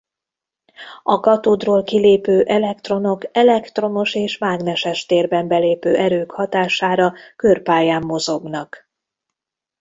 A 1.03 1.19
katódról 1.19 1.83
kilépő 1.83 2.43
elektronok 2.43 3.21
elektromos 3.35 4.15
és 4.15 4.37
mágneses 4.37 5.05
térben 5.05 5.47
belépő 5.47 5.95
erők 5.97 6.31
hatására 6.31 7.13
körpályán 7.35 8.03
mozognak. 8.05 8.89